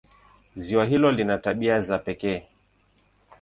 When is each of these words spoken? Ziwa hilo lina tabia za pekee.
Ziwa 0.55 0.85
hilo 0.85 1.11
lina 1.11 1.37
tabia 1.37 1.81
za 1.81 1.99
pekee. 1.99 2.47